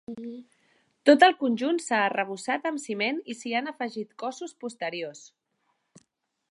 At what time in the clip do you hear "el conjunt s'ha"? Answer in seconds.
1.27-1.99